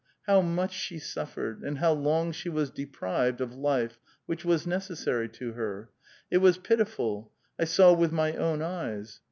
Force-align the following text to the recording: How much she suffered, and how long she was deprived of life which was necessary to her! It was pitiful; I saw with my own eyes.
How 0.25 0.41
much 0.41 0.73
she 0.73 0.97
suffered, 0.97 1.61
and 1.61 1.77
how 1.77 1.91
long 1.93 2.31
she 2.31 2.49
was 2.49 2.71
deprived 2.71 3.39
of 3.39 3.53
life 3.53 3.99
which 4.25 4.43
was 4.43 4.65
necessary 4.65 5.29
to 5.29 5.53
her! 5.53 5.91
It 6.31 6.39
was 6.39 6.57
pitiful; 6.57 7.31
I 7.59 7.65
saw 7.65 7.93
with 7.93 8.11
my 8.11 8.33
own 8.35 8.63
eyes. 8.63 9.19